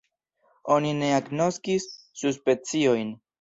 Oni 0.75 0.93
ne 1.01 1.09
agnoskis 1.17 1.87
subspeciojn. 2.23 3.15